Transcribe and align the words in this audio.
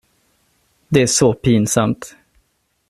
Det 0.87 1.01
är 1.01 1.07
så 1.07 1.33
pinsamt. 1.33 2.15